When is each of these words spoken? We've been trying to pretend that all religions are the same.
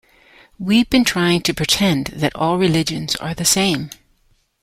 We've 0.57 0.89
been 0.89 1.05
trying 1.05 1.41
to 1.41 1.53
pretend 1.53 2.07
that 2.07 2.35
all 2.35 2.57
religions 2.57 3.15
are 3.17 3.35
the 3.35 3.45
same. 3.45 3.91